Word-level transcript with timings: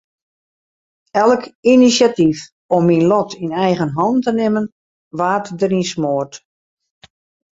Elk 1.23 1.43
inisjatyf 1.73 2.39
om 2.75 2.81
myn 2.87 3.05
lot 3.11 3.31
yn 3.43 3.53
eigen 3.65 3.91
hannen 3.97 4.23
te 4.25 4.31
nimmen 4.39 4.67
waard 5.19 5.45
deryn 5.59 5.85
smoard. 5.91 6.33